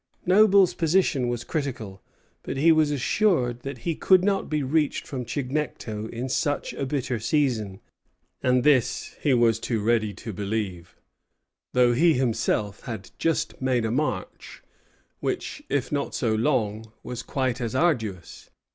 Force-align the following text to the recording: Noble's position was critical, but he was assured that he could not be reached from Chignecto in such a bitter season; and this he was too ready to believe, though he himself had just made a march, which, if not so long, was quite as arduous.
Noble's 0.25 0.73
position 0.73 1.27
was 1.27 1.43
critical, 1.43 2.01
but 2.41 2.57
he 2.57 2.71
was 2.71 2.89
assured 2.89 3.59
that 3.59 3.77
he 3.85 3.93
could 3.93 4.23
not 4.23 4.49
be 4.49 4.63
reached 4.63 5.05
from 5.07 5.25
Chignecto 5.25 6.07
in 6.09 6.27
such 6.27 6.73
a 6.73 6.87
bitter 6.87 7.19
season; 7.19 7.81
and 8.41 8.63
this 8.63 9.15
he 9.21 9.35
was 9.35 9.59
too 9.59 9.79
ready 9.79 10.11
to 10.15 10.33
believe, 10.33 10.95
though 11.73 11.93
he 11.93 12.15
himself 12.15 12.85
had 12.85 13.11
just 13.19 13.61
made 13.61 13.85
a 13.85 13.91
march, 13.91 14.63
which, 15.19 15.61
if 15.69 15.91
not 15.91 16.15
so 16.15 16.33
long, 16.33 16.91
was 17.03 17.21
quite 17.21 17.61
as 17.61 17.75
arduous. 17.75 18.49